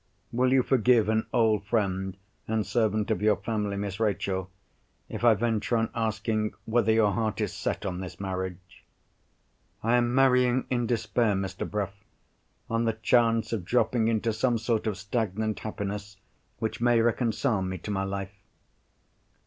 [0.31, 2.17] "Will you forgive an old friend
[2.47, 4.49] and servant of your family, Miss Rachel,
[5.09, 8.83] if I venture on asking whether your heart is set on this marriage?"
[9.83, 11.69] "I am marrying in despair, Mr.
[11.69, 16.17] Bruff—on the chance of dropping into some sort of stagnant happiness
[16.57, 18.33] which may reconcile me to my life."